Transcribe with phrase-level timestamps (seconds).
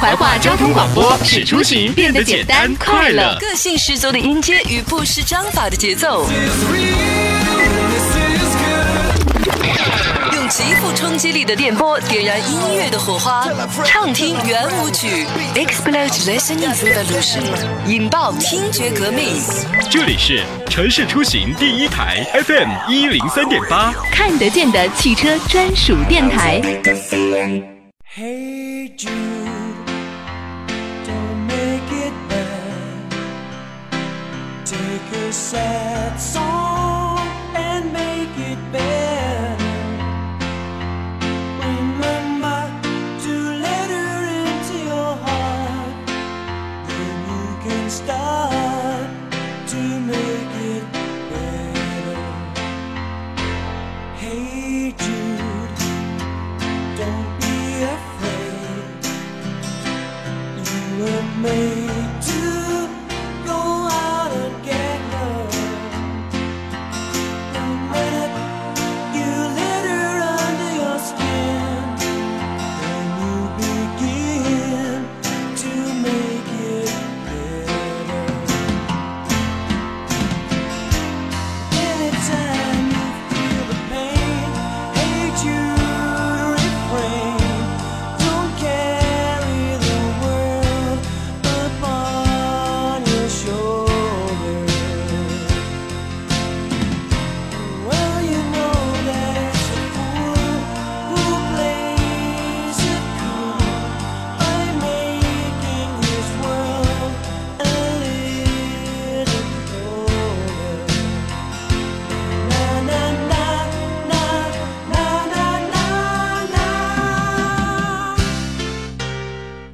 [0.00, 3.36] 怀化交通广播使出行变得简单快乐。
[3.38, 6.26] 个性十足的音阶与不失章法的节奏，
[10.32, 13.46] 用极富冲击力的电波点燃音乐的火花，
[13.84, 17.42] 畅听圆舞曲，Explode Listening Revolution，
[17.86, 19.26] 引爆听觉革命。
[19.90, 26.62] 这里是城市出行第一台 FM 一零三点八，看得见的汽车专属电台。
[28.12, 29.39] Hey Jude,
[35.32, 36.99] sad song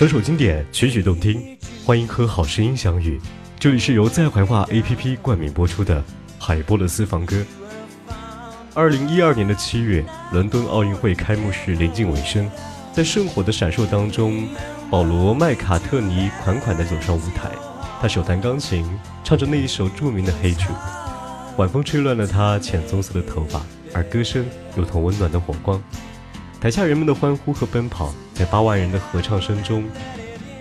[0.00, 3.20] 首首经典，曲曲动听，欢迎和好声音相遇。
[3.58, 6.00] 这里是由在怀化 APP 冠名播出的
[6.38, 7.36] 《海波勒私房歌》。
[8.72, 10.02] 二零一二年的七月，
[10.32, 12.50] 伦敦奥运会开幕式临近尾声，
[12.94, 14.48] 在圣火的闪烁当中，
[14.90, 17.50] 保罗·麦卡特尼款款地走上舞台，
[18.00, 18.88] 他手弹钢琴，
[19.22, 20.60] 唱着那一首著名的《黑主》，
[21.58, 23.60] 晚风吹乱了他浅棕色的头发，
[23.92, 25.78] 而歌声如同温暖的火光。
[26.58, 29.84] 台下人们的欢呼和奔跑，在八万人的合唱声中，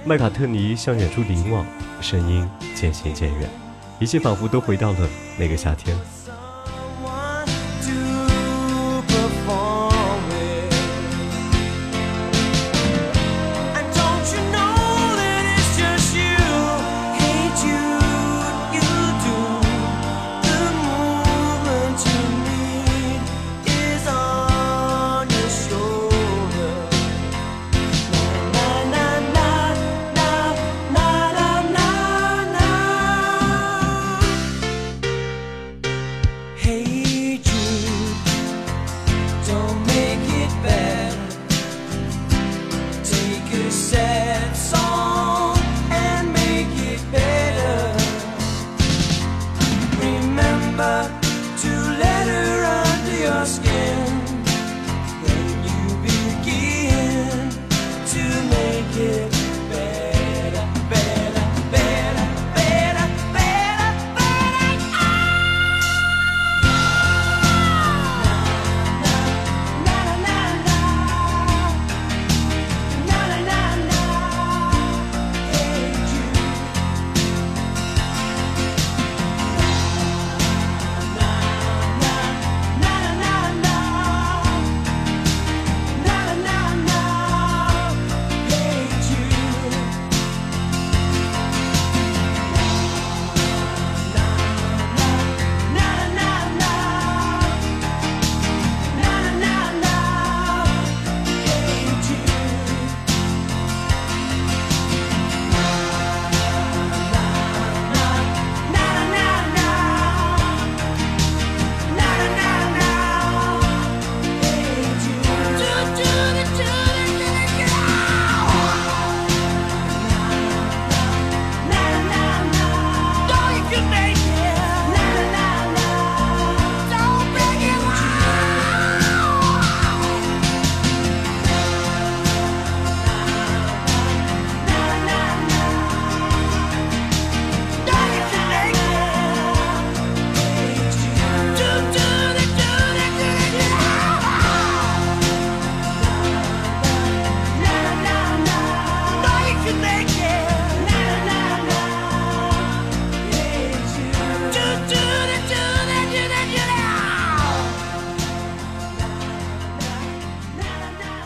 [0.04, 1.66] 麦卡特尼向远处凝望，
[2.02, 2.46] 声音
[2.76, 3.50] 渐行渐远，
[4.00, 5.98] 一切仿佛都回到了那个夏天。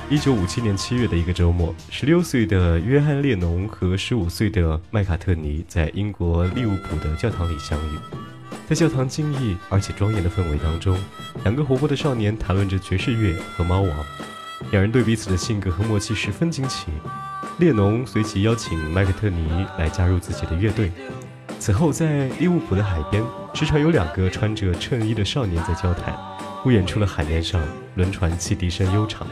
[0.10, 7.98] 一九五七年七月的一个周末，十六岁的约翰列侬和十五岁的麦卡特尼在英国利物浦的教堂里相遇。
[8.68, 10.98] 在教堂静谧而且庄严的氛围当中，
[11.44, 14.06] 两个活泼的少年谈论着爵士乐和猫王。
[14.72, 16.88] 两人对彼此的性格和默契十分惊奇。
[17.58, 20.92] 列侬随即邀请麦克特尼来加入自己的乐队。
[21.60, 23.24] 此后，在利物浦的海边，
[23.54, 26.16] 时常有两个穿着衬衣的少年在交谈。
[26.62, 27.62] 不远处的海面上，
[27.96, 29.28] 轮船汽笛声悠长。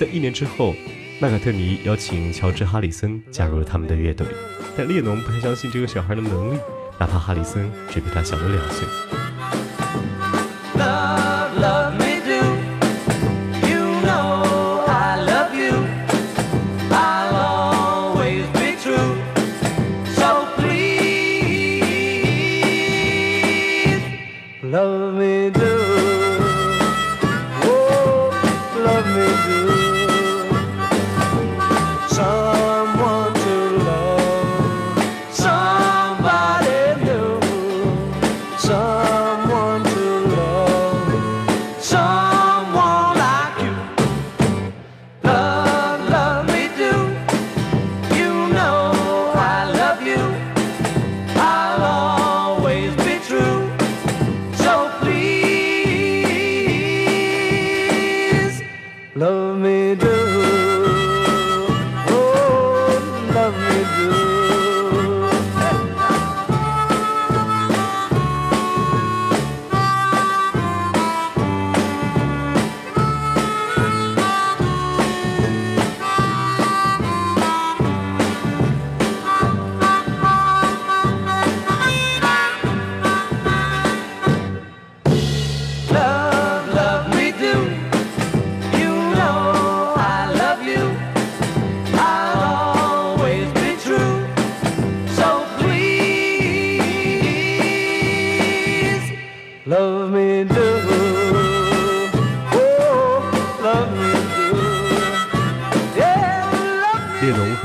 [0.00, 0.74] 在一年之后，
[1.20, 4.26] 麦卡特尼邀请乔治·哈里森加入了他们的乐队，
[4.74, 6.58] 但列侬不太相信这个小孩的能力，
[6.98, 9.19] 哪怕哈里森只比他小了两岁。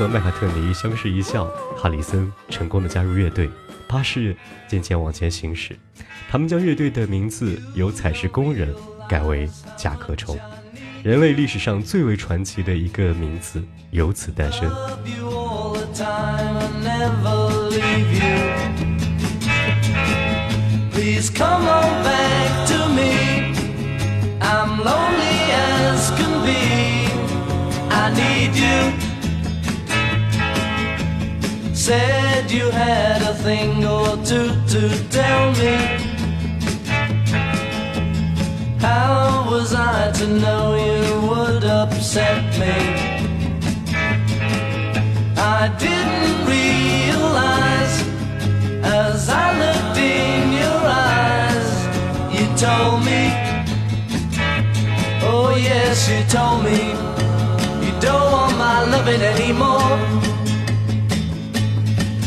[0.08, 3.50] 麦卡特尼相视一笑，哈里森成功的加入乐队，
[3.88, 4.36] 巴士
[4.68, 5.76] 渐渐往前行驶。
[6.30, 8.74] 他们将乐队的名字由采石工人
[9.08, 10.38] 改为甲壳虫，
[11.02, 14.70] 人类历史上最为传奇的一个名字由此诞生。
[31.86, 35.76] Said you had a thing or two to tell me.
[38.80, 42.76] How was I to know you would upset me?
[45.38, 47.96] I didn't realize
[48.82, 50.82] as I looked in your
[51.14, 51.70] eyes.
[52.34, 53.30] You told me,
[55.22, 56.80] oh yes, you told me
[57.86, 60.25] you don't want my loving anymore.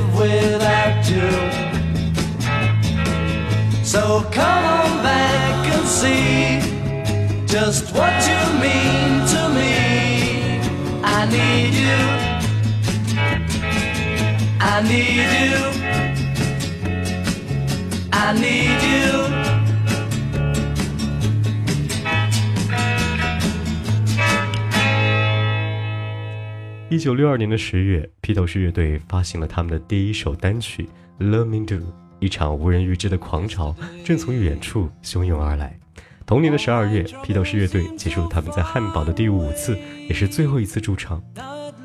[0.00, 1.30] live without you.
[3.84, 6.60] So come on back and see
[7.46, 10.60] just what you mean to me.
[11.02, 12.00] I need you.
[14.60, 15.56] I need you.
[18.12, 19.49] I need you.
[26.90, 30.88] 一九六二年的十月，披头士乐队发行了他们的第一首单曲
[31.24, 31.76] 《Love Me Do》，
[32.18, 35.78] 一场无人预知的狂潮正从远处汹涌而来。
[36.26, 39.78] 同年的十二月，披头士乐队结束了他们在汉堡的第五次，
[40.08, 41.22] 也是最后一次驻唱。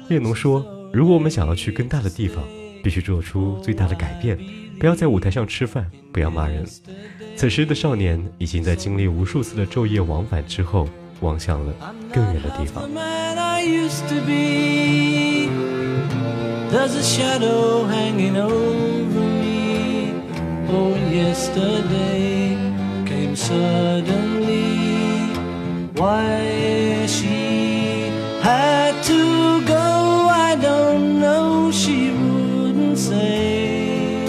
[0.10, 2.44] 列侬说：“如果我们想要去更大的地方，
[2.84, 4.36] 必须做出最大的改变，
[4.80, 6.66] 不要在舞台上吃饭，不要骂人。”
[7.38, 12.90] 此时的少年已经在经历无数次的昼夜往返之后，望向了更远的地方。
[16.88, 20.14] There's a shadow hanging over me.
[20.70, 22.56] Oh, yesterday
[23.08, 24.68] came suddenly.
[25.94, 31.72] Why she had to go, I don't know.
[31.72, 34.28] She wouldn't say.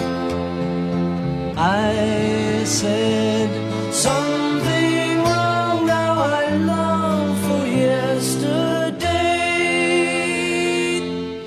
[1.57, 3.49] I said
[3.93, 4.36] something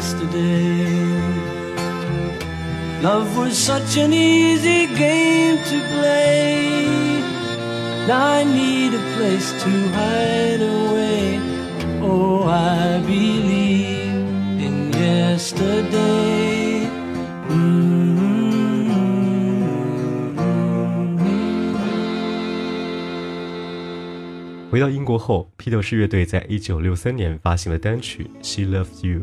[0.00, 0.86] Yesterday.
[3.02, 6.86] Love was such an easy game to play.
[8.08, 11.38] Now I need a place to hide away.
[12.00, 14.14] Oh, I believe
[14.60, 16.88] in yesterday.
[17.48, 18.26] Mm-hmm.
[24.70, 29.20] 回到英国后，披头士乐队在一九六三年发行了单曲《She Loves You》。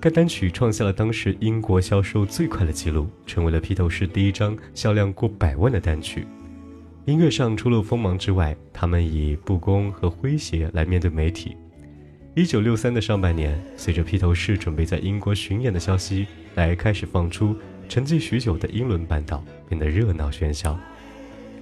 [0.00, 6.26] 该单曲创下了当时英国销售最快的记录，成为了披头士第一张销量过百万的单曲。
[7.04, 11.54] 音乐上除了锋芒之外，他们以不公和诙谐来面对媒体。
[12.34, 17.54] 一九六三的上半年，随着披头士准备在英国巡演的消息来开始放出，
[17.86, 20.78] 沉寂许久的英伦半岛变得热闹喧嚣。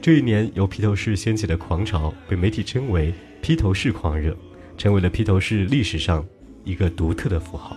[0.01, 4.37] 这一年，由披头士掀起的狂潮被媒体称为“披头士狂热”，
[4.79, 6.25] 成为了披头士历史上
[6.63, 7.77] 一个独特的符号。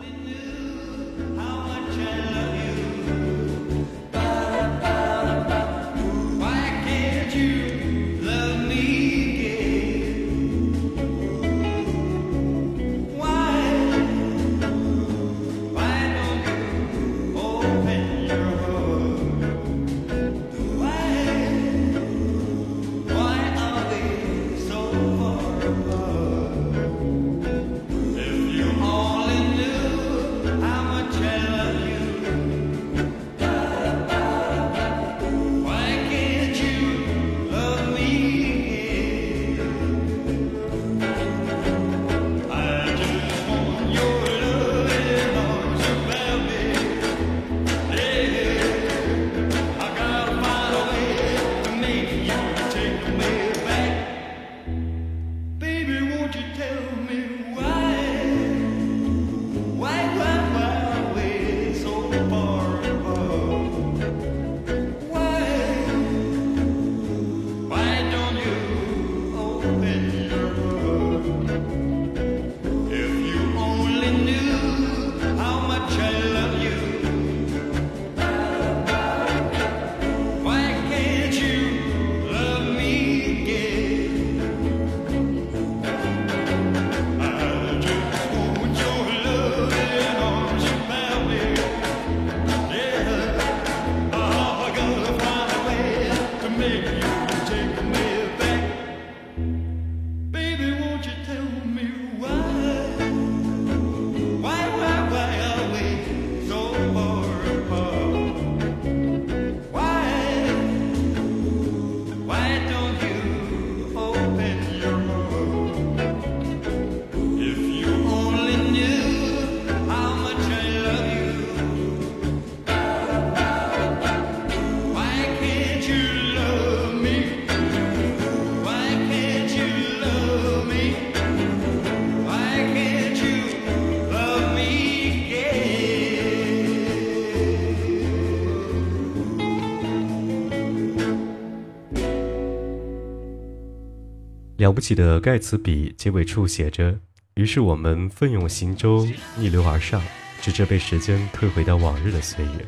[144.71, 146.97] 了不起的盖茨比结尾处写着
[147.35, 150.01] ：“于是我们奋勇行舟，逆流而上，
[150.41, 152.65] 直至被时间推回到往日的岁月。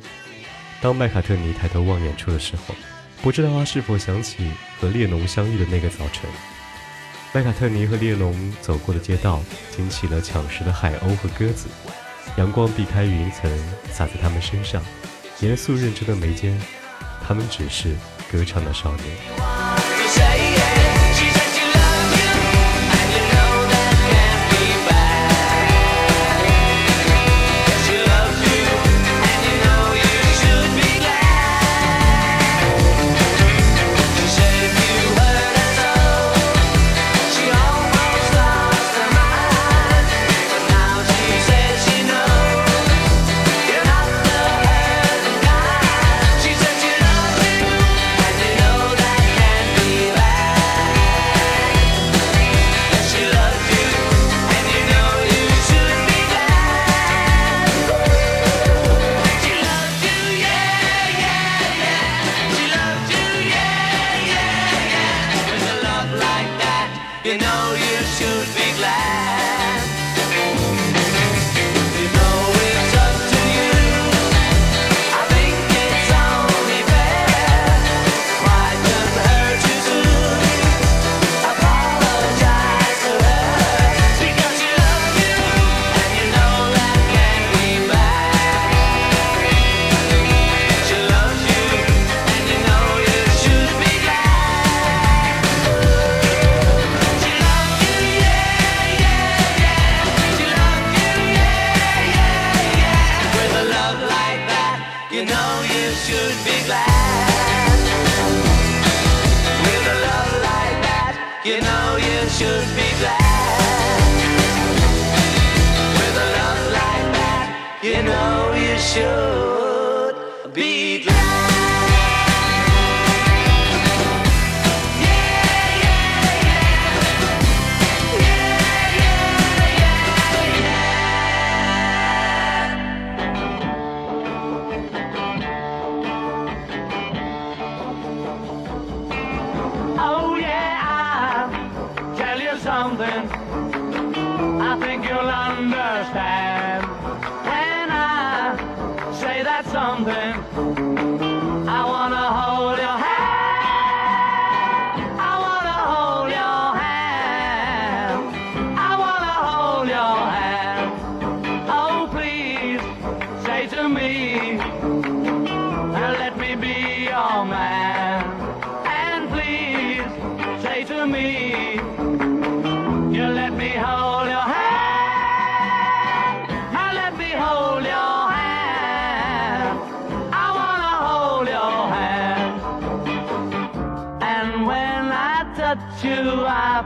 [0.81, 2.75] 当麦卡特尼抬头望远处的时候，
[3.21, 6.29] 不知道他是否想起和列侬相遇的那个早晨。
[7.33, 9.41] 麦卡特尼和列侬走过的街道，
[9.71, 11.69] 惊起了抢食的海鸥和鸽子。
[12.35, 13.49] 阳光避开云层，
[13.89, 14.83] 洒在他们身上，
[15.39, 16.59] 严肃认真的眉间，
[17.25, 17.95] 他们只是
[18.29, 19.62] 歌唱的少年。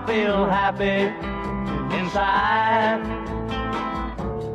[0.08, 1.12] Feel happy
[2.00, 3.02] inside.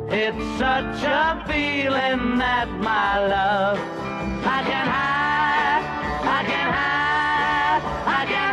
[0.09, 5.83] It's such a feeling that my love I can hide,
[6.37, 7.83] I can hide,
[8.19, 8.51] I can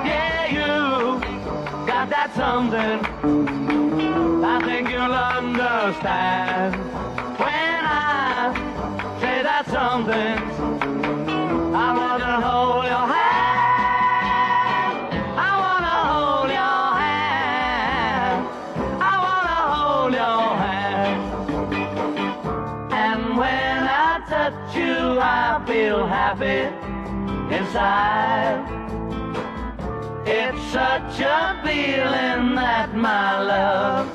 [0.00, 0.06] hide.
[0.08, 0.72] Yeah, you
[1.86, 2.98] got that something.
[4.44, 6.74] I think you'll understand
[7.38, 8.54] when I
[9.20, 10.57] say that something.
[27.50, 28.60] Inside.
[30.26, 34.06] It's such a feeling that my love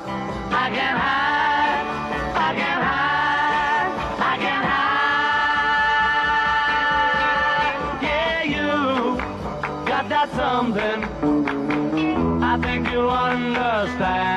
[0.52, 1.86] I can't hide,
[2.36, 3.90] I can't hide,
[4.30, 4.94] I can't hide.
[8.06, 9.18] Yeah, you
[9.84, 11.02] got that something.
[12.44, 14.33] I think you'll understand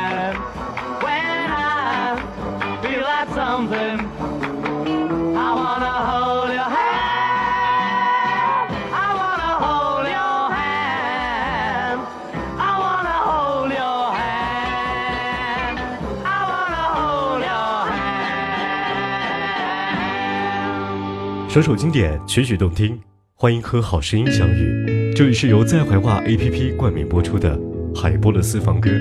[21.58, 23.00] 首首经典，曲曲动听，
[23.34, 25.12] 欢迎和好声音相遇。
[25.16, 27.60] 这里是由在怀化 APP 冠名播出的
[27.96, 28.92] 海波的私房歌。